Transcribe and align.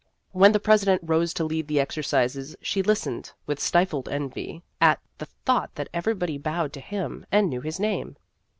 When 0.31 0.51
the 0.51 0.59
president 0.59 1.03
rose 1.05 1.31
to 1.35 1.43
lead 1.43 1.67
the 1.67 1.79
exercises, 1.79 2.55
she 2.59 2.81
listened 2.81 3.33
with 3.45 3.59
stifled 3.59 4.09
envy 4.09 4.63
at 4.81 4.99
the 5.19 5.27
thought 5.45 5.75
that 5.75 5.89
everybody 5.93 6.39
bowed 6.39 6.73
to 6.73 6.79
him, 6.79 7.23
and 7.31 7.51
knew 7.51 7.61
his 7.61 7.79
name. 7.79 8.15